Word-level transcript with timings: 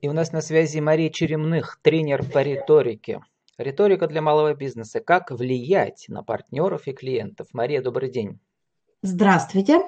И 0.00 0.08
у 0.08 0.14
нас 0.14 0.32
на 0.32 0.40
связи 0.40 0.80
Мария 0.80 1.10
Черемных, 1.10 1.78
тренер 1.82 2.24
по 2.24 2.42
риторике. 2.42 3.20
Риторика 3.58 4.06
для 4.06 4.22
малого 4.22 4.54
бизнеса. 4.54 5.00
Как 5.00 5.30
влиять 5.30 6.06
на 6.08 6.22
партнеров 6.22 6.86
и 6.86 6.94
клиентов? 6.94 7.48
Мария, 7.52 7.82
добрый 7.82 8.10
день. 8.10 8.40
Здравствуйте. 9.02 9.82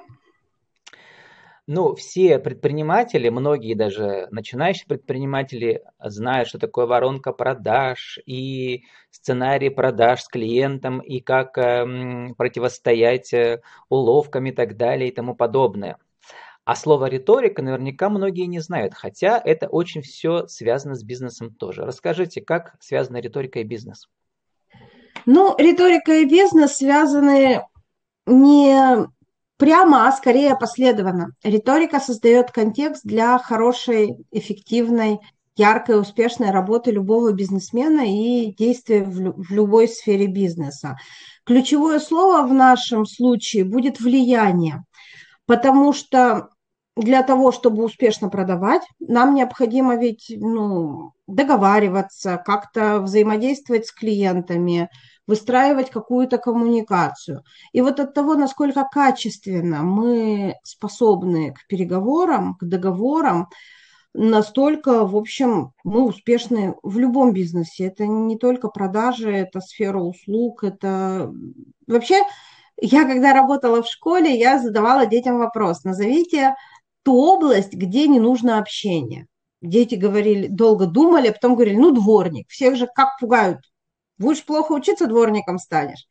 Ну, 1.67 1.94
все 1.94 2.38
предприниматели, 2.38 3.30
многие 3.30 3.72
даже 3.72 4.28
начинающие 4.30 4.87
предприниматели 4.87 5.83
знают, 5.98 6.49
что 6.49 6.58
такое 6.58 6.85
воронка 6.85 7.33
продаж 7.33 8.19
и 8.26 8.83
сценарий 9.10 9.71
продаж 9.71 10.24
с 10.24 10.29
клиентом, 10.29 10.99
и 10.99 11.21
как 11.21 11.56
э, 11.56 12.35
противостоять 12.37 13.33
уловкам 13.88 14.44
и 14.47 14.53
так 14.53 14.76
далее 14.76 15.08
и 15.08 15.15
тому 15.15 15.35
подобное. 15.35 15.97
А 16.65 16.77
слово 16.77 17.06
риторика 17.06 17.60
наверняка 17.62 18.09
многие 18.09 18.47
не 18.47 18.60
знают, 18.60 18.95
хотя 18.95 19.41
это 19.45 19.66
очень 19.69 20.02
все 20.02 20.46
связано 20.46 20.95
с 20.95 21.02
бизнесом 21.02 21.52
тоже. 21.55 21.84
Расскажите, 21.84 22.41
как 22.41 22.77
связана 22.80 23.16
риторика 23.16 23.59
и 23.59 23.64
бизнес? 23.64 24.09
Ну, 25.27 25.56
риторика 25.59 26.12
и 26.12 26.24
бизнес 26.24 26.77
связаны 26.77 27.62
не 28.27 29.06
прямо, 29.56 30.09
а 30.09 30.12
скорее 30.12 30.56
последованно. 30.56 31.33
Риторика 31.42 32.00
создает 32.00 32.50
контекст 32.50 33.05
для 33.05 33.38
хорошей, 33.38 34.24
эффективной, 34.30 35.19
яркой, 35.56 36.00
успешной 36.00 36.50
работы 36.50 36.91
любого 36.91 37.33
бизнесмена 37.33 38.02
и 38.06 38.55
действия 38.55 39.02
в 39.05 39.52
любой 39.52 39.88
сфере 39.88 40.27
бизнеса. 40.27 40.97
Ключевое 41.44 42.00
слово 42.00 42.47
в 42.47 42.52
нашем 42.52 43.05
случае 43.05 43.64
будет 43.64 44.00
влияние, 44.00 44.84
потому 45.47 45.92
что 45.92 46.48
для 46.96 47.23
того, 47.23 47.52
чтобы 47.52 47.84
успешно 47.84 48.28
продавать, 48.28 48.82
нам 49.00 49.34
необходимо 49.34 49.96
ведь 49.96 50.27
ну, 50.37 51.12
договариваться, 51.27 52.42
как-то 52.44 53.00
взаимодействовать 53.00 53.86
с 53.86 53.92
клиентами, 53.92 54.91
выстраивать 55.27 55.91
какую-то 55.91 56.39
коммуникацию. 56.39 57.44
И 57.72 57.81
вот 57.81 58.00
от 58.00 58.12
того, 58.12 58.34
насколько 58.34 58.86
качественно 58.91 59.83
мы 59.83 60.56
способны 60.64 61.55
к 61.55 61.66
переговорам, 61.66 62.56
к 62.56 62.64
договорам, 62.64 63.48
настолько, 64.12 65.06
в 65.06 65.16
общем, 65.16 65.72
мы 65.84 66.03
успешны 66.05 66.75
в 66.83 66.98
любом 66.98 67.33
бизнесе. 67.33 67.86
Это 67.86 68.06
не 68.06 68.36
только 68.36 68.69
продажи, 68.69 69.31
это 69.31 69.61
сфера 69.61 69.98
услуг, 69.98 70.64
это 70.64 71.33
вообще... 71.86 72.22
Я 72.84 73.05
когда 73.05 73.33
работала 73.33 73.83
в 73.83 73.86
школе, 73.86 74.36
я 74.36 74.59
задавала 74.59 75.06
детям 75.06 75.38
вопрос, 75.38 75.84
назовите 75.84 76.56
ту 77.03 77.17
область, 77.17 77.72
где 77.72 78.06
не 78.08 78.20
нужно 78.20 78.58
общение. 78.58 79.27
Дети 79.61 79.95
говорили, 79.95 80.48
долго 80.48 80.86
думали, 80.86 81.28
а 81.28 81.33
потом 81.33 81.55
говорили, 81.55 81.77
ну, 81.77 81.92
дворник. 81.92 82.48
Всех 82.48 82.77
же 82.77 82.89
как 82.92 83.19
пугают. 83.20 83.61
Будешь 84.19 84.44
плохо 84.44 84.72
учиться, 84.72 85.06
дворником 85.06 85.59
станешь. 85.59 86.06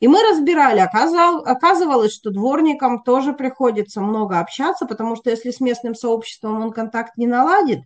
И 0.00 0.06
мы 0.06 0.22
разбирали, 0.22 0.78
оказывалось, 0.78 2.14
что 2.14 2.30
дворникам 2.30 3.02
тоже 3.02 3.32
приходится 3.32 4.00
много 4.00 4.38
общаться, 4.38 4.86
потому 4.86 5.16
что 5.16 5.30
если 5.30 5.50
с 5.50 5.60
местным 5.60 5.96
сообществом 5.96 6.62
он 6.62 6.70
контакт 6.70 7.16
не 7.16 7.26
наладит, 7.26 7.80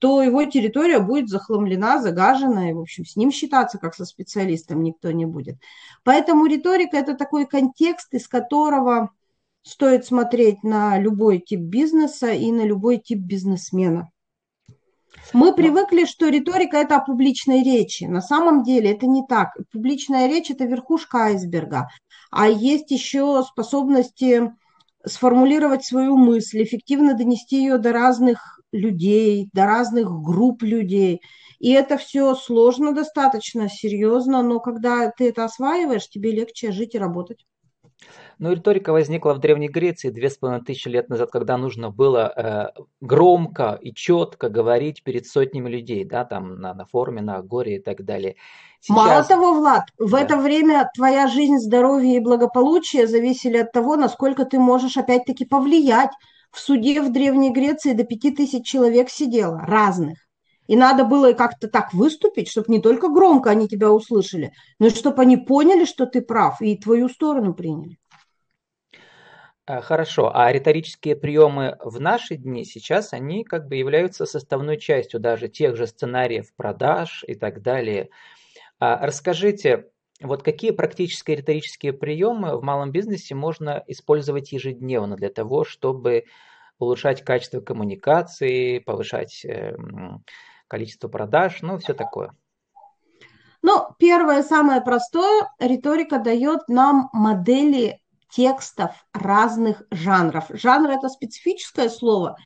то 0.00 0.22
его 0.22 0.44
территория 0.44 0.98
будет 0.98 1.28
захламлена, 1.28 2.02
загажена, 2.02 2.70
и, 2.70 2.72
в 2.72 2.80
общем, 2.80 3.04
с 3.04 3.14
ним 3.14 3.30
считаться 3.30 3.78
как 3.78 3.94
со 3.94 4.04
специалистом 4.04 4.82
никто 4.82 5.12
не 5.12 5.24
будет. 5.24 5.56
Поэтому 6.02 6.46
риторика– 6.46 6.96
это 6.98 7.14
такой 7.14 7.46
контекст, 7.46 8.12
из 8.12 8.26
которого 8.26 9.10
стоит 9.62 10.04
смотреть 10.04 10.62
на 10.62 10.98
любой 10.98 11.38
тип 11.38 11.60
бизнеса 11.60 12.32
и 12.32 12.50
на 12.52 12.64
любой 12.64 12.98
тип 12.98 13.18
бизнесмена. 13.18 14.10
Мы 15.32 15.54
привыкли, 15.54 16.04
что 16.04 16.28
риторика– 16.28 16.76
это 16.78 16.96
о 16.96 17.04
публичной 17.04 17.62
речи. 17.62 18.04
На 18.04 18.20
самом 18.20 18.64
деле 18.64 18.92
это 18.92 19.06
не 19.06 19.24
так. 19.26 19.50
Публичная 19.72 20.26
речь– 20.26 20.50
это 20.50 20.64
верхушка 20.64 21.24
айсберга. 21.24 21.88
А 22.30 22.48
есть 22.48 22.90
еще 22.90 23.42
способности 23.42 24.52
сформулировать 25.06 25.84
свою 25.84 26.16
мысль, 26.16 26.62
эффективно 26.62 27.14
донести 27.14 27.56
ее 27.56 27.78
до 27.78 27.92
разных 27.92 28.60
людей, 28.72 29.48
до 29.52 29.66
разных 29.66 30.10
групп 30.10 30.62
людей. 30.62 31.20
И 31.58 31.70
это 31.70 31.96
все 31.96 32.34
сложно 32.34 32.92
достаточно, 32.92 33.68
серьезно, 33.68 34.42
но 34.42 34.60
когда 34.60 35.10
ты 35.10 35.28
это 35.28 35.44
осваиваешь, 35.44 36.08
тебе 36.08 36.32
легче 36.32 36.72
жить 36.72 36.94
и 36.94 36.98
работать. 36.98 37.44
Но 38.38 38.48
ну, 38.48 38.54
риторика 38.56 38.92
возникла 38.92 39.34
в 39.34 39.38
Древней 39.38 39.68
Греции 39.68 40.10
две 40.10 40.28
с 40.28 40.36
половиной 40.36 40.64
тысячи 40.64 40.88
лет 40.88 41.08
назад, 41.08 41.30
когда 41.30 41.56
нужно 41.56 41.90
было 41.90 42.32
э, 42.76 42.80
громко 43.00 43.78
и 43.80 43.94
четко 43.94 44.48
говорить 44.48 45.04
перед 45.04 45.26
сотнями 45.26 45.68
людей, 45.68 46.04
да, 46.04 46.24
там 46.24 46.60
на, 46.60 46.74
на 46.74 46.84
форуме, 46.84 47.22
на 47.22 47.40
горе 47.42 47.76
и 47.76 47.80
так 47.80 48.04
далее. 48.04 48.36
Сейчас... 48.80 48.96
Мало 48.96 49.22
того, 49.22 49.54
Влад, 49.54 49.84
в 49.96 50.10
да. 50.10 50.20
это 50.22 50.36
время 50.38 50.90
твоя 50.94 51.28
жизнь, 51.28 51.58
здоровье 51.58 52.16
и 52.16 52.20
благополучие 52.20 53.06
зависели 53.06 53.58
от 53.58 53.70
того, 53.70 53.94
насколько 53.94 54.44
ты 54.44 54.58
можешь 54.58 54.96
опять-таки 54.96 55.44
повлиять. 55.44 56.10
В 56.50 56.58
суде 56.58 57.00
в 57.00 57.10
Древней 57.12 57.50
Греции 57.50 57.92
до 57.92 58.04
пяти 58.04 58.30
тысяч 58.30 58.66
человек 58.66 59.08
сидело, 59.08 59.60
разных. 59.60 60.18
И 60.66 60.76
надо 60.76 61.04
было 61.04 61.32
как-то 61.32 61.68
так 61.68 61.92
выступить, 61.92 62.48
чтобы 62.48 62.66
не 62.68 62.80
только 62.80 63.08
громко 63.08 63.50
они 63.50 63.68
тебя 63.68 63.90
услышали, 63.90 64.52
но 64.78 64.86
и 64.86 64.90
чтобы 64.90 65.22
они 65.22 65.36
поняли, 65.36 65.84
что 65.84 66.06
ты 66.06 66.22
прав, 66.22 66.60
и 66.60 66.76
твою 66.76 67.08
сторону 67.08 67.52
приняли. 67.54 67.98
Э, 69.66 69.80
хорошо, 69.80 70.30
а 70.34 70.50
риторические 70.52 71.16
приемы 71.16 71.76
в 71.84 72.00
наши 72.00 72.36
дни 72.36 72.64
сейчас, 72.64 73.12
они 73.12 73.44
как 73.44 73.68
бы 73.68 73.76
являются 73.76 74.26
составной 74.26 74.78
частью 74.78 75.20
даже 75.20 75.48
тех 75.48 75.76
же 75.76 75.86
сценариев 75.86 76.52
продаж 76.54 77.24
и 77.26 77.34
так 77.34 77.62
далее. 77.62 78.10
А 78.78 79.04
расскажите, 79.06 79.88
вот 80.20 80.42
какие 80.42 80.70
практические 80.70 81.38
риторические 81.38 81.92
приемы 81.92 82.56
в 82.56 82.62
малом 82.62 82.90
бизнесе 82.90 83.34
можно 83.34 83.82
использовать 83.86 84.52
ежедневно 84.52 85.16
для 85.16 85.30
того, 85.30 85.64
чтобы 85.64 86.24
улучшать 86.78 87.22
качество 87.22 87.60
коммуникации, 87.60 88.80
повышать 88.80 89.44
эм, 89.44 90.24
количество 90.72 91.08
продаж, 91.08 91.58
ну, 91.60 91.76
все 91.76 91.92
такое? 91.92 92.34
Ну, 93.60 93.88
первое, 93.98 94.42
самое 94.42 94.80
простое, 94.80 95.48
риторика 95.60 96.18
дает 96.18 96.66
нам 96.68 97.10
модели 97.12 98.00
текстов 98.30 98.90
разных 99.12 99.82
жанров. 99.90 100.46
Жанр– 100.48 100.90
это 100.92 101.10
специфическое 101.10 101.90
слово, 101.90 102.36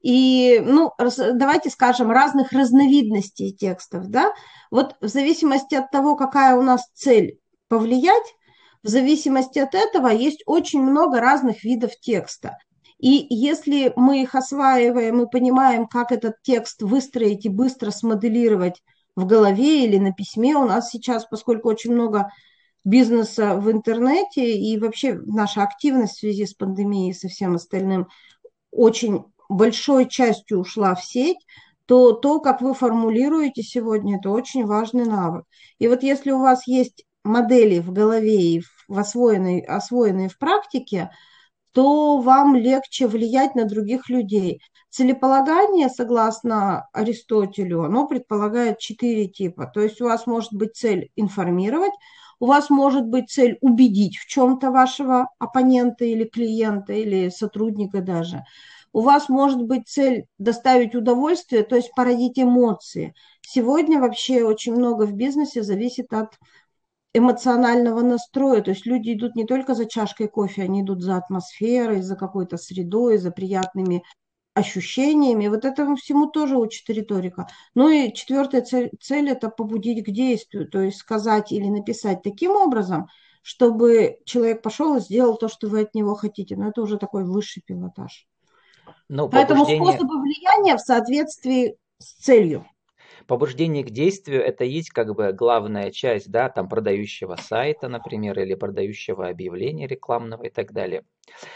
и, 0.00 0.62
ну, 0.64 0.92
давайте 1.34 1.70
скажем, 1.70 2.12
разных 2.12 2.52
разновидностей 2.52 3.52
текстов, 3.52 4.06
да, 4.06 4.32
вот 4.70 4.94
в 5.00 5.08
зависимости 5.08 5.74
от 5.74 5.90
того, 5.90 6.14
какая 6.14 6.54
у 6.54 6.62
нас 6.62 6.88
цель 6.94 7.40
повлиять, 7.66 8.28
в 8.84 8.88
зависимости 8.88 9.58
от 9.58 9.74
этого 9.74 10.06
есть 10.06 10.44
очень 10.46 10.82
много 10.82 11.20
разных 11.20 11.64
видов 11.64 11.90
текста. 12.00 12.58
И 13.02 13.26
если 13.30 13.92
мы 13.96 14.22
их 14.22 14.36
осваиваем 14.36 15.20
и 15.20 15.28
понимаем, 15.28 15.88
как 15.88 16.12
этот 16.12 16.36
текст 16.42 16.82
выстроить 16.82 17.44
и 17.44 17.48
быстро 17.48 17.90
смоделировать 17.90 18.80
в 19.16 19.26
голове 19.26 19.84
или 19.84 19.98
на 19.98 20.12
письме, 20.12 20.54
у 20.54 20.64
нас 20.64 20.90
сейчас, 20.90 21.26
поскольку 21.26 21.68
очень 21.68 21.92
много 21.92 22.30
бизнеса 22.84 23.56
в 23.56 23.72
интернете 23.72 24.56
и 24.56 24.78
вообще 24.78 25.14
наша 25.26 25.64
активность 25.64 26.14
в 26.14 26.20
связи 26.20 26.46
с 26.46 26.54
пандемией 26.54 27.10
и 27.10 27.14
со 27.14 27.26
всем 27.26 27.56
остальным 27.56 28.06
очень 28.70 29.24
большой 29.48 30.08
частью 30.08 30.60
ушла 30.60 30.94
в 30.94 31.04
сеть, 31.04 31.44
то 31.86 32.12
то, 32.12 32.38
как 32.38 32.62
вы 32.62 32.72
формулируете 32.72 33.64
сегодня, 33.64 34.18
это 34.18 34.30
очень 34.30 34.64
важный 34.64 35.06
навык. 35.06 35.44
И 35.80 35.88
вот 35.88 36.04
если 36.04 36.30
у 36.30 36.38
вас 36.38 36.68
есть 36.68 37.04
модели 37.24 37.80
в 37.80 37.92
голове 37.92 38.40
и 38.40 38.62
в 38.86 38.96
освоенной, 38.96 39.58
освоенные 39.58 40.28
в 40.28 40.38
практике, 40.38 41.10
то 41.72 42.18
вам 42.18 42.54
легче 42.54 43.06
влиять 43.06 43.54
на 43.54 43.64
других 43.64 44.08
людей. 44.08 44.60
Целеполагание, 44.90 45.88
согласно 45.88 46.86
Аристотелю, 46.92 47.82
оно 47.82 48.06
предполагает 48.06 48.78
четыре 48.78 49.26
типа. 49.26 49.70
То 49.72 49.80
есть 49.80 50.00
у 50.00 50.04
вас 50.04 50.26
может 50.26 50.52
быть 50.52 50.76
цель 50.76 51.10
информировать, 51.16 51.92
у 52.40 52.46
вас 52.46 52.70
может 52.70 53.06
быть 53.06 53.30
цель 53.30 53.56
убедить 53.60 54.16
в 54.18 54.26
чем-то 54.26 54.70
вашего 54.70 55.28
оппонента 55.38 56.04
или 56.04 56.24
клиента, 56.24 56.92
или 56.92 57.30
сотрудника 57.30 58.02
даже. 58.02 58.44
У 58.92 59.00
вас 59.00 59.30
может 59.30 59.62
быть 59.62 59.88
цель 59.88 60.26
доставить 60.38 60.94
удовольствие, 60.94 61.62
то 61.62 61.76
есть 61.76 61.92
породить 61.94 62.38
эмоции. 62.38 63.14
Сегодня 63.40 63.98
вообще 63.98 64.44
очень 64.44 64.74
много 64.74 65.04
в 65.04 65.14
бизнесе 65.14 65.62
зависит 65.62 66.12
от 66.12 66.34
эмоционального 67.14 68.00
настроя. 68.00 68.62
То 68.62 68.70
есть 68.70 68.86
люди 68.86 69.12
идут 69.12 69.34
не 69.34 69.44
только 69.44 69.74
за 69.74 69.86
чашкой 69.86 70.28
кофе, 70.28 70.62
они 70.62 70.82
идут 70.82 71.02
за 71.02 71.16
атмосферой, 71.16 72.02
за 72.02 72.16
какой-то 72.16 72.56
средой, 72.56 73.18
за 73.18 73.30
приятными 73.30 74.02
ощущениями. 74.54 75.48
Вот 75.48 75.64
этому 75.64 75.96
всему 75.96 76.26
тоже 76.26 76.56
учит 76.56 76.88
риторика. 76.88 77.48
Ну 77.74 77.88
и 77.88 78.12
четвертая 78.12 78.62
цель, 78.62 78.90
цель– 79.00 79.28
это 79.30 79.48
побудить 79.48 80.04
к 80.04 80.10
действию, 80.10 80.68
то 80.68 80.80
есть 80.80 80.98
сказать 80.98 81.52
или 81.52 81.68
написать 81.68 82.22
таким 82.22 82.52
образом, 82.52 83.08
чтобы 83.42 84.18
человек 84.24 84.62
пошел 84.62 84.96
и 84.96 85.00
сделал 85.00 85.36
то, 85.36 85.48
что 85.48 85.68
вы 85.68 85.80
от 85.80 85.94
него 85.94 86.14
хотите. 86.14 86.56
Но 86.56 86.68
это 86.68 86.82
уже 86.82 86.98
такой 86.98 87.24
высший 87.24 87.62
пилотаж. 87.66 88.26
Ну, 89.08 89.28
Поэтому 89.28 89.64
побуждение... 89.64 89.92
способы 89.92 90.20
влияния 90.20 90.76
в 90.76 90.80
соответствии 90.80 91.76
с 91.98 92.14
целью. 92.14 92.66
Побуждение 93.26 93.84
к 93.84 93.90
действию– 93.90 94.42
это 94.44 94.64
есть 94.64 94.90
как 94.90 95.14
бы 95.14 95.32
главная 95.32 95.90
часть, 95.90 96.30
да, 96.30 96.48
там 96.48 96.68
продающего 96.68 97.36
сайта, 97.36 97.88
например, 97.88 98.38
или 98.38 98.54
продающего 98.54 99.28
объявления 99.28 99.86
рекламного 99.86 100.44
и 100.44 100.50
так 100.50 100.72
далее. 100.72 101.04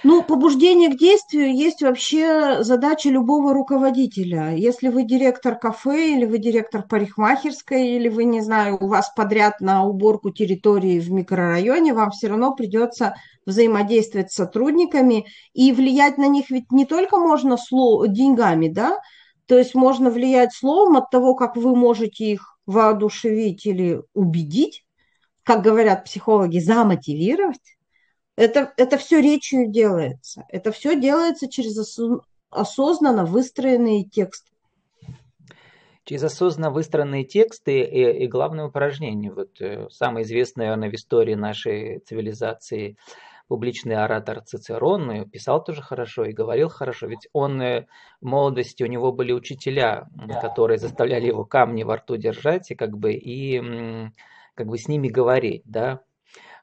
Ну, 0.04 0.22
побуждение 0.22 0.90
к 0.90 0.98
действию 0.98 1.54
есть 1.54 1.82
вообще 1.82 2.62
задача 2.62 3.08
любого 3.08 3.52
руководителя. 3.52 4.54
Если 4.54 4.88
вы 4.88 5.04
директор 5.04 5.58
кафе, 5.58 6.12
или 6.14 6.24
вы 6.24 6.38
директор 6.38 6.82
парикмахерской, 6.86 7.88
или 7.88 8.08
вы, 8.08 8.24
не 8.24 8.40
знаю, 8.40 8.78
у 8.80 8.86
вас 8.86 9.12
подряд 9.14 9.60
на 9.60 9.84
уборку 9.84 10.30
территории 10.30 11.00
в 11.00 11.10
микрорайоне, 11.10 11.94
вам 11.94 12.10
все 12.10 12.28
равно 12.28 12.54
придется 12.54 13.16
взаимодействовать 13.44 14.30
с 14.32 14.36
сотрудниками 14.36 15.26
и 15.52 15.72
влиять 15.72 16.18
на 16.18 16.26
них 16.26 16.50
ведь 16.50 16.70
не 16.70 16.84
только 16.84 17.18
можно 17.18 17.56
сло 17.56 18.06
деньгами, 18.06 18.68
да, 18.68 18.98
то 19.46 19.56
есть 19.56 19.74
можно 19.74 20.10
влиять 20.10 20.52
словом 20.52 20.96
от 20.96 21.10
того, 21.10 21.34
как 21.34 21.56
вы 21.56 21.74
можете 21.74 22.24
их 22.24 22.58
воодушевить 22.66 23.64
или 23.66 24.02
убедить, 24.12 24.84
как 25.44 25.62
говорят 25.62 26.04
психологи, 26.04 26.58
замотивировать. 26.58 27.76
Это, 28.34 28.72
это 28.76 28.98
все 28.98 29.20
речью 29.20 29.70
делается. 29.70 30.44
Это 30.48 30.72
все 30.72 31.00
делается 31.00 31.48
через 31.48 31.78
осознанно 32.50 33.24
выстроенные 33.24 34.04
тексты. 34.04 34.50
Через 36.04 36.24
осознанно 36.24 36.70
выстроенные 36.70 37.24
тексты 37.24 37.80
и, 37.80 38.24
и 38.24 38.26
главное 38.28 38.66
упражнение. 38.66 39.32
Вот 39.32 39.60
э, 39.60 39.88
самое 39.90 40.24
известное, 40.24 40.66
наверное, 40.66 40.90
в 40.90 40.94
истории 40.94 41.34
нашей 41.34 42.00
цивилизации– 42.00 42.96
публичный 43.48 43.96
оратор 43.96 44.40
Цицерон, 44.42 45.28
писал 45.30 45.62
тоже 45.62 45.82
хорошо 45.82 46.24
и 46.24 46.32
говорил 46.32 46.68
хорошо, 46.68 47.06
ведь 47.06 47.28
он 47.32 47.60
э, 47.60 47.86
в 48.20 48.26
молодости, 48.26 48.82
у 48.82 48.86
него 48.86 49.12
были 49.12 49.32
учителя, 49.32 50.08
которые 50.40 50.78
заставляли 50.78 51.26
его 51.26 51.44
камни 51.44 51.82
во 51.82 51.96
рту 51.96 52.16
держать 52.16 52.70
и 52.70 52.74
как 52.74 52.96
бы, 52.96 53.12
и 53.12 54.10
как 54.54 54.66
бы 54.66 54.78
с 54.78 54.88
ними 54.88 55.08
говорить, 55.08 55.62
да, 55.64 56.00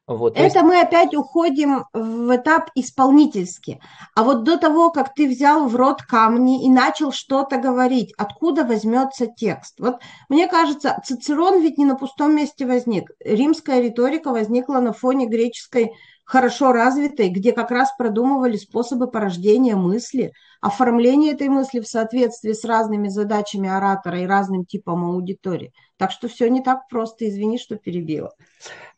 вот, 0.06 0.34
Это 0.34 0.44
есть... 0.44 0.62
мы 0.64 0.82
опять 0.82 1.16
уходим 1.16 1.86
в 1.94 2.36
этап 2.36 2.70
исполнительский. 2.76 3.80
А 4.16 4.24
вот 4.24 4.44
до 4.44 4.58
того, 4.58 4.92
как 4.92 5.14
ты 5.14 5.30
взял 5.30 5.68
в 5.70 5.76
рот 5.78 6.02
камни 6.02 6.66
и 6.66 6.70
начал 6.70 7.14
что-то 7.14 7.58
говорить, 7.58 8.14
откуда 8.18 8.66
возьмется 8.66 9.28
текст? 9.28 9.80
Вот 9.80 10.02
мне 10.28 10.48
кажется, 10.48 11.00
Цицерон 11.06 11.62
ведь 11.62 11.78
не 11.78 11.86
на 11.86 11.96
пустом 11.96 12.36
месте 12.36 12.66
возник. 12.66 13.12
Римская 13.24 13.80
риторика 13.80 14.32
возникла 14.32 14.80
на 14.80 14.92
фоне 14.92 15.26
греческой 15.26 15.94
хорошо 16.26 16.72
развитой, 16.72 17.30
где 17.30 17.52
как 17.52 17.72
раз 17.72 17.94
продумывали 17.98 18.58
способы 18.58 19.10
порождения 19.10 19.76
мысли, 19.76 20.34
оформление 20.62 21.34
этой 21.34 21.50
мысли 21.50 21.80
в 21.80 21.88
соответствии 21.88 22.54
с 22.54 22.64
разными 22.64 23.10
задачами 23.10 23.70
оратора 23.70 24.22
и 24.22 24.26
разным 24.26 24.66
типом 24.66 25.06
аудитории. 25.06 25.74
Так 25.98 26.12
что 26.12 26.28
все 26.28 26.50
не 26.50 26.62
так 26.62 26.88
просто, 26.90 27.28
извини, 27.28 27.58
что 27.58 27.76
перебила. 27.76 28.34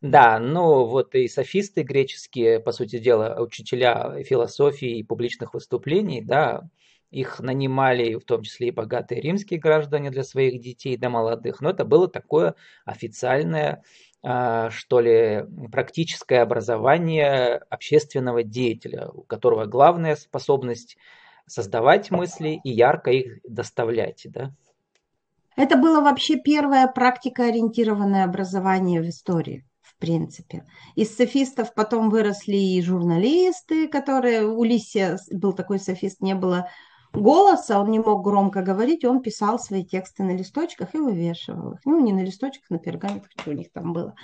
Да, 0.02 0.40
ну 0.40 0.86
вот 0.86 1.16
и 1.16 1.28
софисты 1.28 1.84
греческие, 1.84 2.60
по 2.60 2.72
сути 2.72 3.00
дела, 3.00 3.38
учителя 3.40 4.24
философии 4.24 4.98
и 4.98 5.04
публичных 5.04 5.54
выступлений, 5.54 6.22
да, 6.22 6.64
их 7.12 7.40
нанимали 7.40 8.16
в 8.16 8.24
том 8.26 8.44
числе 8.44 8.68
и 8.68 8.72
богатые 8.72 9.22
римские 9.22 9.60
граждане 9.60 10.12
для 10.12 10.24
своих 10.24 10.62
детей, 10.62 10.98
да 10.98 11.10
молодых, 11.10 11.62
но 11.62 11.70
это 11.70 11.86
было 11.86 12.08
такое 12.08 12.56
официальное 12.86 13.84
а, 14.28 14.72
что 14.72 15.02
ли, 15.02 15.46
практическое 15.72 16.42
образование 16.42 17.58
общественного 17.70 18.42
деятеля, 18.42 19.10
у 19.10 19.22
которого 19.22 19.66
главная 19.66 20.16
способность 20.16 20.98
создавать 21.46 22.10
мысли 22.10 22.60
и 22.64 22.72
ярко 22.72 23.12
их 23.12 23.40
доставлять. 23.48 24.26
Да? 24.26 24.52
Это 25.56 25.78
было 25.78 26.02
вообще 26.02 26.38
первое 26.38 26.88
практикоориентированное 26.88 28.24
образование 28.24 29.00
в 29.02 29.10
истории 29.10 29.64
в 29.84 29.96
принципе. 29.98 30.66
Из 30.96 31.16
софистов 31.16 31.74
потом 31.74 32.10
выросли 32.10 32.58
и 32.58 32.82
журналисты, 32.82 33.88
которые... 33.88 34.46
У 34.46 34.64
Лисия 34.64 35.20
был 35.32 35.54
такой 35.54 35.80
софист, 35.80 36.20
не 36.22 36.34
было 36.34 36.68
голоса, 37.16 37.80
он 37.80 37.92
не 37.92 38.00
мог 38.00 38.24
громко 38.24 38.62
говорить, 38.62 39.06
он 39.06 39.22
писал 39.22 39.60
свои 39.60 39.84
тексты 39.84 40.24
на 40.24 40.36
листочках 40.36 40.94
и 40.96 40.98
вывешивал 41.00 41.74
их. 41.74 41.80
Ну, 41.86 42.00
не 42.00 42.14
на 42.14 42.24
листочках, 42.24 42.70
на 42.70 42.80
пергаментах, 42.80 43.32
что 43.38 43.52
у 43.52 43.54
них 43.54 43.72
там 43.72 43.94
было. 43.94 44.16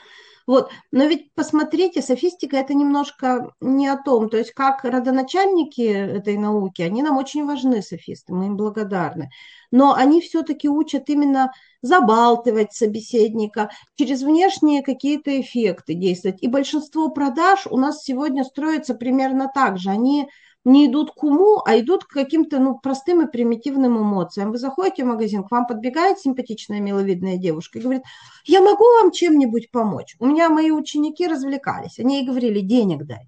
Вот. 0.47 0.71
Но 0.91 1.05
ведь 1.05 1.33
посмотрите, 1.33 2.01
софистика 2.01 2.57
это 2.57 2.73
немножко 2.73 3.53
не 3.61 3.88
о 3.88 3.97
том, 3.97 4.29
то 4.29 4.38
есть 4.38 4.51
как 4.51 4.83
родоначальники 4.83 5.81
этой 5.81 6.38
науки, 6.38 6.81
они 6.81 7.03
нам 7.03 7.17
очень 7.17 7.45
важны, 7.45 7.81
софисты, 7.81 8.33
мы 8.33 8.47
им 8.47 8.57
благодарны. 8.57 9.29
Но 9.71 9.93
они 9.93 10.19
все-таки 10.19 10.67
учат 10.67 11.09
именно 11.09 11.51
забалтывать 11.81 12.73
собеседника, 12.73 13.69
через 13.95 14.23
внешние 14.23 14.81
какие-то 14.81 15.39
эффекты 15.39 15.93
действовать. 15.93 16.41
И 16.41 16.47
большинство 16.47 17.09
продаж 17.09 17.67
у 17.69 17.77
нас 17.77 18.03
сегодня 18.03 18.43
строится 18.43 18.93
примерно 18.93 19.49
так 19.53 19.77
же. 19.77 19.89
Они 19.89 20.27
не 20.63 20.87
идут 20.87 21.11
к 21.11 21.23
уму, 21.23 21.61
а 21.65 21.79
идут 21.79 22.05
к 22.05 22.09
каким-то 22.09 22.59
ну, 22.59 22.77
простым 22.77 23.25
и 23.25 23.31
примитивным 23.31 23.97
эмоциям. 23.97 24.51
Вы 24.51 24.57
заходите 24.57 25.03
в 25.03 25.07
магазин, 25.07 25.43
к 25.43 25.51
вам 25.51 25.65
подбегает 25.65 26.19
симпатичная 26.19 26.79
миловидная 26.79 27.37
девушка 27.37 27.79
и 27.79 27.81
говорит, 27.81 28.03
я 28.45 28.61
могу 28.61 28.83
вам 29.01 29.11
чем-нибудь 29.11 29.71
помочь? 29.71 30.15
У 30.19 30.25
меня 30.25 30.49
мои 30.49 30.71
ученики 30.71 31.27
развлекались, 31.27 31.99
они 31.99 32.19
ей 32.19 32.27
говорили, 32.27 32.59
денег 32.59 33.05
дай. 33.05 33.27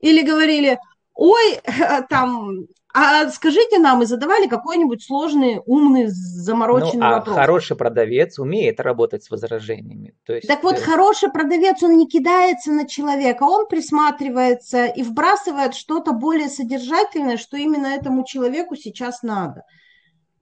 Или 0.00 0.22
говорили, 0.22 0.78
ой, 1.14 1.60
там, 2.08 2.66
а 2.94 3.28
скажите 3.28 3.78
нам, 3.78 4.02
и 4.02 4.06
задавали 4.06 4.46
какой-нибудь 4.46 5.04
сложный, 5.04 5.60
умный, 5.66 6.06
замороченный 6.06 7.00
ну, 7.00 7.06
а 7.06 7.18
вопрос. 7.18 7.36
хороший 7.36 7.76
продавец 7.76 8.38
умеет 8.38 8.80
работать 8.80 9.24
с 9.24 9.30
возражениями. 9.30 10.14
То 10.24 10.34
есть, 10.34 10.48
так 10.48 10.62
вот, 10.62 10.76
э... 10.76 10.80
хороший 10.80 11.30
продавец, 11.30 11.82
он 11.82 11.98
не 11.98 12.08
кидается 12.08 12.72
на 12.72 12.88
человека, 12.88 13.42
он 13.42 13.66
присматривается 13.66 14.86
и 14.86 15.02
вбрасывает 15.02 15.74
что-то 15.74 16.12
более 16.12 16.48
содержательное, 16.48 17.36
что 17.36 17.56
именно 17.56 17.88
этому 17.88 18.24
человеку 18.24 18.74
сейчас 18.74 19.22
надо. 19.22 19.64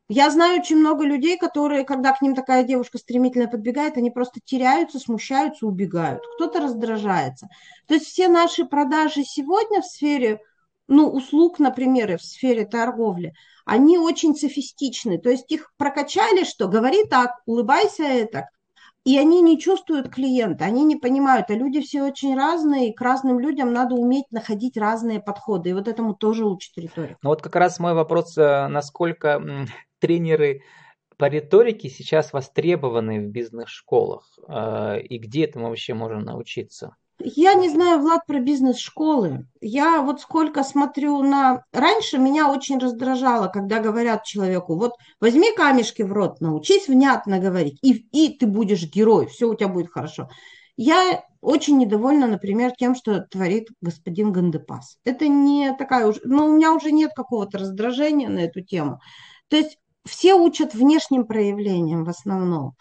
Я 0.08 0.30
знаю 0.30 0.60
очень 0.60 0.76
много 0.76 1.04
людей, 1.04 1.36
которые, 1.36 1.84
когда 1.84 2.12
к 2.12 2.22
ним 2.22 2.36
такая 2.36 2.62
девушка 2.62 2.96
стремительно 2.96 3.48
подбегает, 3.48 3.96
они 3.96 4.12
просто 4.12 4.38
теряются, 4.44 5.00
смущаются, 5.00 5.66
убегают. 5.66 6.22
Кто-то 6.36 6.60
раздражается. 6.60 7.48
То 7.88 7.94
есть 7.94 8.06
все 8.06 8.28
наши 8.28 8.64
продажи 8.64 9.24
сегодня 9.24 9.82
в 9.82 9.86
сфере 9.86 10.40
ну, 10.88 11.10
услуг, 11.10 11.58
например, 11.58 12.18
в 12.18 12.22
сфере 12.22 12.64
торговли, 12.64 13.34
они 13.64 13.98
очень 13.98 14.34
софистичны. 14.34 15.18
То 15.18 15.30
есть 15.30 15.50
их 15.50 15.72
прокачали, 15.76 16.44
что 16.44 16.68
говори 16.68 17.04
так, 17.04 17.40
улыбайся 17.46 18.04
это, 18.04 18.48
и 19.04 19.18
они 19.18 19.40
не 19.40 19.58
чувствуют 19.58 20.08
клиента, 20.08 20.64
они 20.64 20.84
не 20.84 20.96
понимают, 20.96 21.50
а 21.50 21.54
люди 21.54 21.80
все 21.80 22.02
очень 22.02 22.36
разные, 22.36 22.90
и 22.90 22.92
к 22.92 23.00
разным 23.00 23.38
людям 23.38 23.72
надо 23.72 23.94
уметь 23.94 24.30
находить 24.32 24.76
разные 24.76 25.20
подходы, 25.20 25.70
и 25.70 25.72
вот 25.72 25.86
этому 25.86 26.14
тоже 26.14 26.44
учат 26.44 26.76
риторика. 26.76 27.16
Ну 27.22 27.30
вот 27.30 27.40
как 27.40 27.54
раз 27.54 27.78
мой 27.78 27.94
вопрос, 27.94 28.36
э, 28.36 28.66
насколько 28.66 29.40
тренеры 30.00 30.62
по 31.16 31.26
риторике 31.26 31.88
сейчас 31.88 32.32
востребованы 32.32 33.20
в 33.20 33.30
бизнес-школах, 33.30 34.38
э, 34.48 35.00
и 35.02 35.18
где 35.18 35.44
этому 35.44 35.68
вообще 35.68 35.94
можно 35.94 36.20
научиться? 36.20 36.96
Я 37.18 37.54
не 37.54 37.70
знаю, 37.70 38.00
Влад, 38.00 38.26
про 38.26 38.40
бизнес-школы. 38.40 39.46
Я 39.60 40.02
вот 40.02 40.20
сколько 40.20 40.62
смотрю 40.62 41.22
на... 41.22 41.64
Раньше 41.72 42.18
меня 42.18 42.50
очень 42.50 42.78
раздражало, 42.78 43.48
когда 43.48 43.80
говорят 43.80 44.24
человеку, 44.24 44.76
вот 44.76 44.92
возьми 45.20 45.52
камешки 45.56 46.02
в 46.02 46.12
рот, 46.12 46.40
научись 46.40 46.88
внятно 46.88 47.38
говорить, 47.38 47.78
и, 47.82 48.06
и 48.12 48.36
ты 48.36 48.46
будешь 48.46 48.86
герой, 48.86 49.26
все 49.26 49.48
у 49.48 49.54
тебя 49.54 49.68
будет 49.68 49.90
хорошо. 49.90 50.28
Я 50.76 51.24
очень 51.40 51.78
недовольна, 51.78 52.26
например, 52.26 52.72
тем, 52.72 52.94
что 52.94 53.20
творит 53.20 53.68
господин 53.80 54.32
Гандепас. 54.32 54.98
Это 55.04 55.26
не 55.26 55.74
такая 55.74 56.06
уж... 56.06 56.16
Ну, 56.22 56.46
у 56.46 56.52
меня 56.52 56.74
уже 56.74 56.92
нет 56.92 57.12
какого-то 57.16 57.58
раздражения 57.58 58.28
на 58.28 58.40
эту 58.40 58.60
тему. 58.60 59.00
То 59.48 59.56
есть 59.56 59.78
все 60.06 60.34
учат 60.34 60.74
внешним 60.74 61.26
проявлениям 61.26 62.04
в 62.04 62.08
основном. 62.08 62.74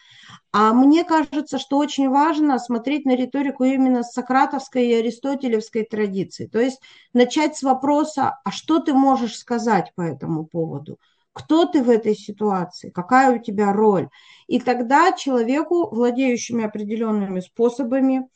А 0.51 0.74
мне 0.74 1.03
кажется, 1.03 1.60
что 1.60 1.77
очень 1.77 2.10
важно 2.10 2.60
смотреть 2.60 3.05
на 3.05 3.15
риторику 3.15 3.65
именно 3.65 4.03
с 4.03 4.13
сократовской 4.13 4.88
и 4.88 4.94
аристотелевской 4.94 5.84
традиции. 5.84 6.48
То 6.48 6.60
есть 6.60 6.79
начать 7.13 7.58
с 7.58 7.63
вопроса, 7.63 8.39
а 8.44 8.51
что 8.51 8.79
ты 8.79 8.94
можешь 8.94 9.38
сказать 9.38 9.91
по 9.96 10.01
этому 10.01 10.46
поводу? 10.46 10.98
Кто 11.34 11.65
ты 11.65 11.84
в 11.84 11.89
этой 11.89 12.15
ситуации? 12.15 12.89
Какая 12.89 13.36
у 13.36 13.44
тебя 13.44 13.74
роль? 13.74 14.08
И 14.48 14.60
тогда 14.60 15.12
человеку, 15.12 15.94
владеющими 15.94 16.63
определенными 16.63 17.41
способами, 17.41 18.29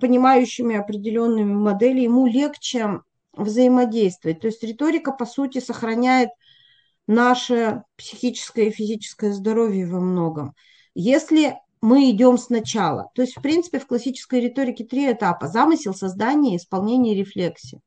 понимающими 0.00 0.76
определенными 0.76 1.52
моделями, 1.52 2.04
ему 2.04 2.26
легче 2.26 3.00
взаимодействовать. 3.34 4.40
То 4.40 4.46
есть 4.46 4.62
риторика, 4.62 5.12
по 5.12 5.26
сути, 5.26 5.60
сохраняет 5.60 6.30
наше 7.06 7.82
психическое 7.96 8.68
и 8.68 8.70
физическое 8.70 9.32
здоровье 9.32 9.86
во 9.86 10.00
многом. 10.00 10.54
Если 10.94 11.56
мы 11.84 12.10
идем 12.10 12.38
сначала, 12.38 13.10
то 13.14 13.20
есть, 13.20 13.36
в 13.36 13.42
принципе, 13.42 13.78
в 13.78 13.86
классической 13.86 14.40
риторике 14.40 14.84
три 14.84 15.12
этапа. 15.12 15.48
Замысел, 15.48 15.92
создание, 15.92 16.56
исполнение, 16.56 17.14
рефлексия. 17.14 17.80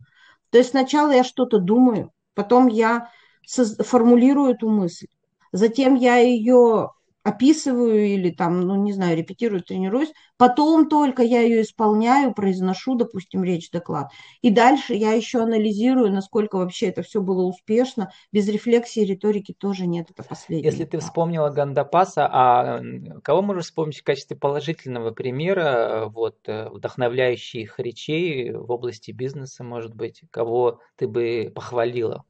То 0.52 0.60
есть 0.60 0.70
сначала 0.70 1.10
я 1.12 1.24
что-то 1.24 1.58
думаю, 1.58 2.12
потом 2.36 2.68
я 2.68 3.10
формулирую 3.48 4.54
эту 4.54 4.70
мысль, 4.70 5.08
затем 5.52 5.96
я 5.96 6.18
ее 6.18 6.92
описываю 7.28 8.06
или 8.08 8.30
там, 8.30 8.62
ну, 8.62 8.76
не 8.82 8.94
знаю, 8.94 9.18
репетирую, 9.18 9.62
тренируюсь, 9.62 10.14
потом 10.38 10.88
только 10.88 11.24
я 11.24 11.42
ее 11.42 11.62
исполняю, 11.62 12.34
произношу, 12.34 12.96
допустим, 12.96 13.44
речь, 13.44 13.70
доклад. 13.70 14.12
И 14.42 14.50
дальше 14.50 14.94
я 14.94 15.12
еще 15.12 15.42
анализирую, 15.42 16.10
насколько 16.10 16.56
вообще 16.56 16.88
это 16.88 17.02
все 17.02 17.22
было 17.22 17.44
успешно. 17.44 18.12
Без 18.32 18.48
рефлексии 18.48 19.02
риторики 19.02 19.54
тоже 19.54 19.88
нет, 19.88 20.10
это 20.10 20.24
последнее. 20.24 20.72
Если 20.72 20.86
ты 20.86 21.00
вспомнила 21.00 21.50
Гандапаса, 21.50 22.30
а 22.32 22.82
кого 23.24 23.42
можешь 23.42 23.66
вспомнить 23.66 24.00
в 24.00 24.04
качестве 24.04 24.38
положительного 24.38 25.12
примера 25.12 26.06
вот, 26.08 26.38
э, 26.48 26.70
вдохновляющих 26.70 27.78
речей 27.78 28.52
в 28.52 28.72
области 28.72 29.12
бизнеса, 29.12 29.66
может 29.66 29.94
быть, 29.94 30.22
кого 30.32 30.80
ты 30.96 31.10
бы 31.10 31.52
похвалила 31.54 32.24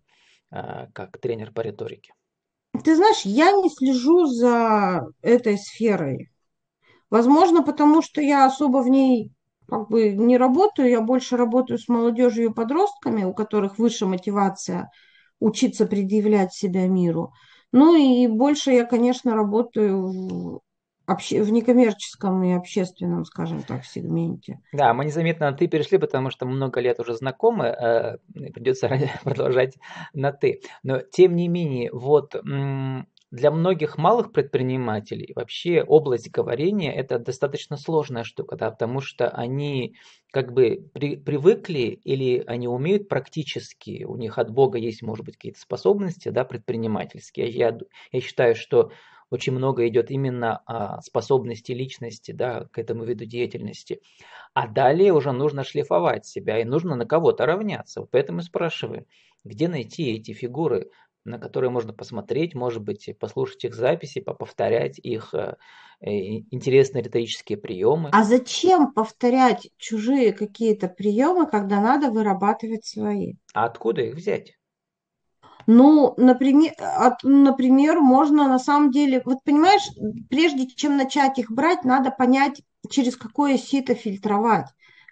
э, 0.49 0.87
как 0.91 1.19
тренер 1.19 1.51
по 1.51 1.61
риторике? 1.61 2.13
Ты 2.83 2.95
знаешь, 2.95 3.21
я 3.23 3.51
не 3.51 3.69
слежу 3.69 4.25
за 4.25 5.05
этой 5.21 5.57
сферой. 5.57 6.29
Возможно, 7.09 7.63
потому 7.63 8.01
что 8.01 8.21
я 8.21 8.45
особо 8.45 8.79
в 8.79 8.89
ней 8.89 9.31
как 9.67 9.89
бы 9.89 10.11
не 10.11 10.37
работаю, 10.37 10.89
я 10.89 11.01
больше 11.01 11.37
работаю 11.37 11.77
с 11.77 11.87
молодежью 11.87 12.45
и 12.45 12.53
подростками, 12.53 13.23
у 13.23 13.33
которых 13.33 13.77
выше 13.77 14.05
мотивация 14.05 14.89
учиться 15.39 15.85
предъявлять 15.85 16.53
себя 16.53 16.87
миру. 16.87 17.33
Ну 17.71 17.95
и 17.95 18.27
больше 18.27 18.71
я, 18.71 18.85
конечно, 18.85 19.35
работаю 19.35 20.61
в 21.07 21.51
некоммерческом 21.51 22.43
и 22.43 22.51
общественном, 22.53 23.23
скажем 23.23 23.63
так, 23.63 23.85
сегменте. 23.85 24.59
Да, 24.73 24.93
мы 24.93 25.05
незаметно 25.05 25.49
на 25.49 25.57
«ты» 25.57 25.67
перешли, 25.67 25.97
потому 25.97 26.29
что 26.29 26.45
много 26.45 26.81
лет 26.81 26.99
уже 26.99 27.13
знакомы, 27.13 27.65
э, 27.65 28.17
придется 28.33 28.89
продолжать 29.23 29.77
на 30.13 30.31
«ты». 30.33 30.61
Но, 30.83 30.99
тем 30.99 31.35
не 31.35 31.47
менее, 31.47 31.89
вот 31.93 32.35
для 33.29 33.51
многих 33.51 33.97
малых 33.97 34.31
предпринимателей 34.31 35.33
вообще 35.35 35.83
область 35.83 36.31
говорения– 36.31 36.93
это 36.95 37.19
достаточно 37.19 37.75
сложная 37.77 38.23
штука, 38.23 38.55
да, 38.55 38.71
потому 38.71 39.01
что 39.01 39.29
они 39.29 39.95
как 40.31 40.53
бы 40.53 40.89
при, 40.93 41.17
привыкли 41.17 41.99
или 42.03 42.43
они 42.47 42.67
умеют 42.67 43.09
практически, 43.09 44.05
у 44.05 44.15
них 44.15 44.37
от 44.37 44.49
Бога 44.49 44.77
есть, 44.77 45.01
может 45.01 45.25
быть, 45.25 45.35
какие-то 45.35 45.59
способности 45.59 46.29
да, 46.29 46.45
предпринимательские. 46.45 47.49
Я, 47.49 47.77
я 48.11 48.21
считаю, 48.21 48.55
что 48.55 48.91
очень 49.29 49.53
много 49.53 49.87
идет 49.87 50.11
именно 50.11 50.61
а, 50.65 51.01
способности 51.01 51.71
личности 51.71 52.31
да, 52.31 52.65
к 52.71 52.77
этому 52.77 53.03
виду 53.03 53.25
деятельности. 53.25 54.01
А 54.53 54.67
далее 54.67 55.13
уже 55.13 55.31
нужно 55.31 55.63
шлифовать 55.63 56.25
себя 56.25 56.59
и 56.59 56.63
нужно 56.63 56.95
на 56.95 57.05
кого-то 57.05 57.45
равняться. 57.45 58.01
Вот 58.01 58.11
поэтому 58.11 58.39
и 58.39 58.43
спрашиваю, 58.43 59.05
где 59.43 59.67
найти 59.67 60.11
эти 60.15 60.31
фигуры, 60.31 60.89
на 61.25 61.39
которые 61.39 61.69
можно 61.69 61.93
посмотреть, 61.93 62.55
может 62.55 62.81
быть, 62.81 63.09
послушать 63.19 63.65
их 63.65 63.75
записи, 63.75 64.21
повторять 64.21 64.97
их 64.97 65.33
э, 65.33 65.57
интересные 65.99 67.03
риторические 67.03 67.57
приемы. 67.57 68.09
А 68.13 68.23
зачем 68.23 68.93
повторять 68.93 69.69
чужие 69.77 70.31
какие-то 70.31 70.87
приемы, 70.87 71.45
когда 71.45 71.81
надо 71.81 72.11
вырабатывать 72.11 72.85
свои? 72.85 73.33
А 73.53 73.65
откуда 73.65 74.01
их 74.01 74.15
взять? 74.15 74.56
Ну, 75.67 76.13
например, 76.15 76.71
от, 76.79 77.23
например, 77.23 77.99
можно 77.99 78.47
на 78.47 78.57
самом 78.57 78.89
деле, 78.89 79.21
вот 79.25 79.43
понимаешь, 79.43 79.83
прежде 80.29 80.65
чем 80.65 80.95
начать 80.95 81.37
их 81.39 81.51
брать, 81.51 81.83
надо 81.83 82.09
понять, 82.09 82.61
через 82.89 83.17
какое 83.17 83.57
сито 83.57 83.93
фильтровать 83.93 84.67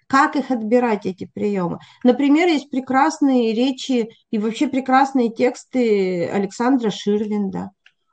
как 0.08 0.36
их 0.36 0.50
отбирать, 0.50 1.04
эти 1.04 1.24
приемы. 1.32 1.78
Например, 2.04 2.46
есть 2.46 2.70
прекрасные 2.70 3.52
речи 3.52 4.08
и 4.30 4.38
вообще 4.38 4.68
прекрасные 4.68 5.30
тексты 5.30 6.28
Александра 6.28 6.90
Ширвинда. 6.90 7.70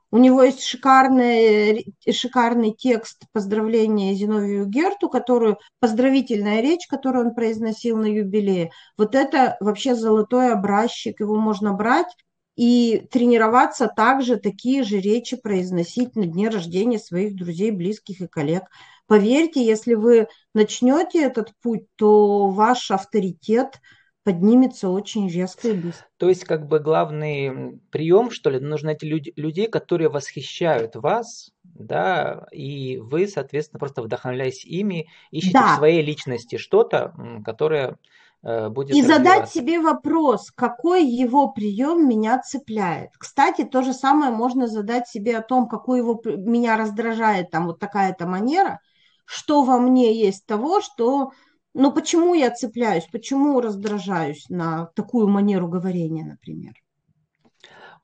У 0.09 0.17
него 0.17 0.43
есть 0.43 0.63
шикарный, 0.63 1.95
шикарный 2.11 2.71
текст 2.71 3.23
поздравления 3.31 4.13
Зиновию 4.13 4.67
Герту, 4.67 5.09
которую, 5.09 5.57
поздравительная 5.79 6.61
речь, 6.61 6.85
которую 6.87 7.27
он 7.27 7.33
произносил 7.33 7.97
на 7.97 8.05
юбилее. 8.05 8.69
Вот 8.95 9.15
это 9.15 9.57
вообще 9.59 9.95
золотой 9.95 10.51
образчик, 10.51 11.19
его 11.19 11.35
можно 11.35 11.73
брать 11.73 12.15
и 12.55 13.07
тренироваться 13.11 13.87
также 13.87 14.37
такие 14.37 14.83
же 14.83 14.99
речи 14.99 15.35
произносить 15.35 16.15
на 16.15 16.25
дне 16.25 16.49
рождения 16.49 16.99
своих 16.99 17.35
друзей, 17.35 17.71
близких 17.71 18.21
и 18.21 18.27
коллег. 18.27 18.63
Поверьте, 19.07 19.65
если 19.65 19.95
вы 19.95 20.27
начнете 20.53 21.23
этот 21.23 21.51
путь, 21.61 21.85
то 21.95 22.49
ваш 22.49 22.91
авторитет 22.91 23.79
поднимется 24.23 24.89
очень 24.89 25.29
резко 25.29 25.69
и 25.69 25.73
быстро. 25.73 26.05
То 26.17 26.29
есть, 26.29 26.45
как 26.45 26.67
бы 26.67 26.79
главный 26.79 27.79
прием, 27.91 28.31
что 28.31 28.49
ли, 28.49 28.59
нужно 28.59 28.87
найти 28.87 29.07
люди, 29.07 29.33
людей, 29.35 29.67
которые 29.67 30.09
восхищают 30.09 30.95
вас, 30.95 31.51
да, 31.63 32.45
и 32.51 32.97
вы, 32.97 33.27
соответственно, 33.27 33.79
просто 33.79 34.01
вдохновляясь 34.01 34.63
ими, 34.63 35.09
ищете 35.31 35.53
да. 35.53 35.73
в 35.73 35.77
своей 35.77 36.01
личности 36.01 36.57
что-то, 36.57 37.13
которое 37.43 37.97
будет 38.43 38.95
И 38.95 39.01
задать 39.01 39.49
себе 39.49 39.79
вопрос, 39.79 40.51
какой 40.51 41.05
его 41.05 41.49
прием 41.49 42.07
меня 42.07 42.39
цепляет. 42.39 43.11
Кстати, 43.17 43.63
то 43.63 43.81
же 43.83 43.93
самое 43.93 44.31
можно 44.31 44.67
задать 44.67 45.07
себе 45.07 45.37
о 45.37 45.41
том, 45.41 45.67
какой 45.67 45.99
его 45.99 46.21
меня 46.25 46.77
раздражает 46.77 47.51
там 47.51 47.67
вот 47.67 47.79
такая-то 47.79 48.25
манера, 48.27 48.81
что 49.25 49.63
во 49.63 49.77
мне 49.77 50.13
есть 50.13 50.45
того, 50.45 50.81
что, 50.81 51.31
ну 51.73 51.91
почему 51.93 52.33
я 52.33 52.51
цепляюсь, 52.51 53.07
почему 53.09 53.61
раздражаюсь 53.61 54.49
на 54.49 54.87
такую 54.87 55.29
манеру 55.29 55.69
говорения, 55.69 56.25
например. 56.25 56.73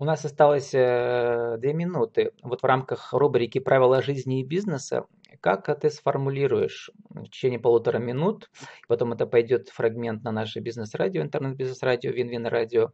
У 0.01 0.05
нас 0.05 0.24
осталось 0.24 0.74
э, 0.74 1.58
две 1.60 1.74
минуты. 1.74 2.31
Вот 2.41 2.62
в 2.62 2.65
рамках 2.65 3.12
рубрики 3.12 3.60
«Правила 3.60 4.01
жизни 4.01 4.39
и 4.39 4.46
бизнеса» 4.46 5.05
как 5.42 5.80
ты 5.80 5.90
сформулируешь 5.90 6.92
в 7.10 7.26
течение 7.26 7.60
полутора 7.60 7.98
минут, 7.98 8.50
потом 8.88 9.14
это 9.14 9.26
пойдет 9.26 9.70
фрагмент 9.70 10.24
на 10.24 10.32
наше 10.32 10.60
бизнес-радио, 10.60 11.22
интернет-бизнес-радио, 11.22 12.12
Вин-Вин-радио, 12.12 12.92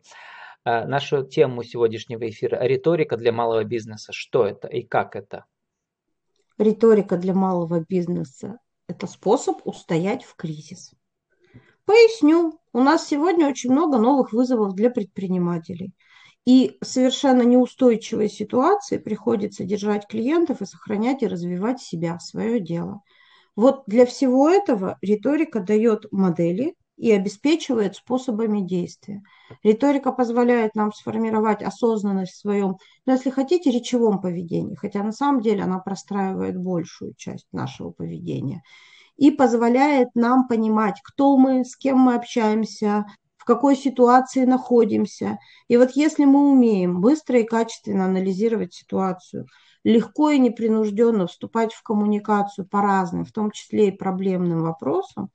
э, 0.66 0.86
нашу 0.86 1.24
тему 1.24 1.64
сегодняшнего 1.64 2.28
эфира 2.30 2.58
«Риторика 2.62 3.18
для 3.18 3.32
малого 3.32 3.64
бизнеса». 3.64 4.12
Что 4.14 4.46
это 4.46 4.68
и 4.68 4.84
как 4.84 5.16
это? 5.16 5.46
Риторика 6.58 7.18
для 7.18 7.34
малого 7.34 7.86
бизнеса– 7.88 8.60
это 8.88 9.08
способ 9.08 9.58
устоять 9.66 10.24
в 10.24 10.36
кризис. 10.36 10.94
Поясню. 11.86 12.60
У 12.74 12.80
нас 12.80 13.08
сегодня 13.08 13.48
очень 13.48 13.72
много 13.72 13.98
новых 13.98 14.34
вызовов 14.34 14.74
для 14.76 14.90
предпринимателей– 14.90 15.94
и 16.46 16.78
совершенно 16.84 17.42
неустойчивой 17.42 18.30
ситуации 18.30 18.98
приходится 18.98 19.64
держать 19.64 20.08
клиентов 20.08 20.62
и 20.62 20.66
сохранять 20.66 21.24
и 21.24 21.28
развивать 21.28 21.82
себя, 21.82 22.20
свое 22.20 22.60
дело. 22.60 23.02
Вот 23.56 23.84
для 23.88 24.06
всего 24.06 24.50
этого 24.50 24.98
риторика 25.02 25.60
дает 25.60 26.06
модели 26.12 26.76
и 26.98 27.12
обеспечивает 27.12 27.96
способами 27.96 28.62
действия. 28.62 29.22
Риторика 29.64 30.12
позволяет 30.12 30.76
нам 30.76 30.94
сформировать 30.94 31.62
осознанность 31.62 32.34
в 32.34 32.40
своем, 32.40 32.78
ну, 33.06 33.14
если 33.14 33.32
хотите, 33.32 33.72
речевом 33.72 34.22
поведении, 34.22 34.76
хотя 34.76 35.04
на 35.04 35.12
самом 35.12 35.42
деле 35.42 35.64
она 35.64 35.80
простраивает 35.80 36.58
большую 36.58 37.14
часть 37.16 37.48
нашего 37.52 37.92
поведения 37.92 38.62
и 39.18 39.32
позволяет 39.32 40.10
нам 40.14 40.48
понимать, 40.48 41.00
кто 41.04 41.38
мы, 41.38 41.64
с 41.64 41.76
кем 41.76 41.98
мы 42.00 42.16
общаемся, 42.16 43.06
в 43.46 43.48
какой 43.48 43.76
ситуации 43.76 44.44
находимся. 44.44 45.38
И 45.68 45.78
вот 45.78 45.92
если 45.92 46.26
мы 46.26 46.52
умеем 46.52 47.00
быстро 47.00 47.40
и 47.40 47.44
качественно 47.44 48.06
анализировать 48.06 48.74
ситуацию, 48.74 49.46
легко 49.84 50.32
и 50.32 50.40
непринужденно 50.40 51.28
вступать 51.28 51.72
в 51.72 51.84
коммуникацию 51.84 52.68
по 52.68 52.82
разным, 52.82 53.24
в 53.24 53.32
том 53.32 53.52
числе 53.52 53.90
и 53.90 53.96
проблемным 53.96 54.64
вопросам, 54.64 55.30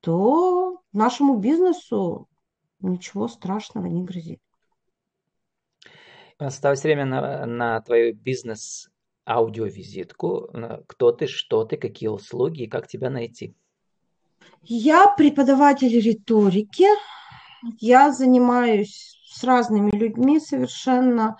то 0.00 0.82
нашему 0.92 1.38
бизнесу 1.38 2.28
ничего 2.80 3.26
страшного 3.26 3.86
не 3.86 4.04
грозит. 4.04 4.40
Осталось 6.36 6.82
время 6.82 7.06
на, 7.06 7.46
на 7.46 7.80
твою 7.80 8.14
бизнес 8.14 8.90
аудиовизитку. 9.26 10.50
Кто 10.86 11.10
ты, 11.10 11.26
что 11.26 11.64
ты, 11.64 11.78
какие 11.78 12.10
услуги 12.10 12.64
и 12.64 12.68
как 12.68 12.86
тебя 12.86 13.08
найти? 13.08 13.54
Я 14.60 15.08
преподаватель 15.16 15.98
риторики, 15.98 16.84
я 17.78 18.12
занимаюсь 18.12 19.18
с 19.28 19.44
разными 19.44 19.90
людьми 19.90 20.40
совершенно 20.40 21.36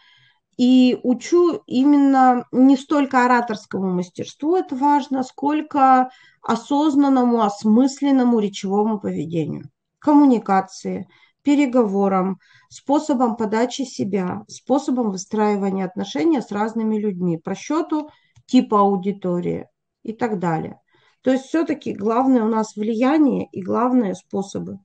и 0.57 0.99
учу 1.03 1.63
именно 1.67 2.47
не 2.51 2.77
столько 2.77 3.25
ораторскому 3.25 3.93
мастерству, 3.93 4.57
это 4.57 4.75
важно, 4.75 5.23
сколько 5.23 6.11
осознанному, 6.43 7.43
осмысленному 7.43 8.39
речевому 8.39 8.99
поведению, 8.99 9.69
коммуникации, 9.99 11.09
переговорам, 11.43 12.39
способом 12.71 13.37
подачи 13.37 13.83
себя, 13.83 14.45
способом 14.49 15.11
выстраивания 15.11 15.85
отношений 15.85 16.41
с 16.41 16.51
разными 16.51 16.99
людьми, 16.99 17.37
просчету 17.37 18.11
типа 18.47 18.81
аудитории 18.81 19.69
и 20.03 20.13
так 20.13 20.39
далее. 20.39 20.81
То 21.21 21.33
есть 21.33 21.47
все-таки 21.47 21.93
главное 21.93 22.43
у 22.43 22.49
нас 22.49 22.77
влияние 22.77 23.47
и 23.53 23.63
главные 23.63 24.15
способы 24.15 24.79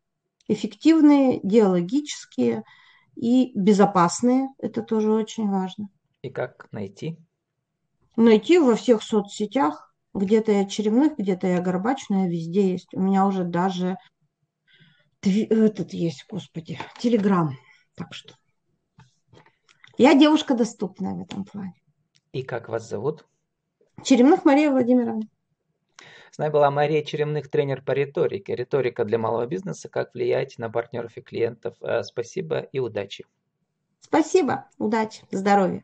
эффективные, 0.51 1.39
диалогические 1.43 2.63
и 3.15 3.51
безопасные. 3.55 4.50
Это 4.58 4.81
тоже 4.81 5.12
очень 5.12 5.50
важно. 5.50 5.89
И 6.22 6.29
как 6.29 6.67
найти? 6.72 7.17
Найти 8.15 8.60
во 8.60 8.75
всех 8.75 9.03
соцсетях. 9.03 9.93
Где-то 10.13 10.51
я 10.51 10.65
Черемных, 10.65 11.17
где-то 11.17 11.48
я 11.48 11.62
Горбачная, 11.62 12.27
везде 12.27 12.72
есть. 12.72 12.93
У 12.93 13.00
меня 13.00 13.25
уже 13.25 13.46
даже 13.46 13.98
этот 15.22 15.93
есть, 15.93 16.25
господи, 16.29 16.77
Телеграм. 17.00 17.58
Так 17.96 18.13
что 18.13 18.36
я 19.98 20.13
девушка 20.15 20.53
доступная 20.53 21.13
в 21.13 21.22
этом 21.22 21.46
плане. 21.46 21.75
И 22.34 22.43
как 22.43 22.67
вас 22.67 22.89
зовут? 22.89 23.25
Черемных 24.03 24.43
Мария 24.43 24.72
Владимировна. 24.72 25.22
С 26.31 26.38
нами 26.38 26.51
была 26.51 26.71
Мария 26.71 27.03
Черемных, 27.03 27.50
тренер 27.50 27.83
по 27.83 27.91
риторике. 27.91 28.55
Риторика 28.55 29.03
для 29.03 29.17
малого 29.17 29.45
бизнеса, 29.45 29.89
как 29.89 30.13
влиять 30.13 30.57
на 30.57 30.69
партнеров 30.69 31.17
и 31.17 31.21
клиентов. 31.21 31.75
Э, 31.81 32.03
спасибо 32.03 32.59
и 32.59 32.79
удачи. 32.79 33.25
Спасибо, 34.00 34.65
удачи, 34.77 35.23
здоровья. 35.29 35.83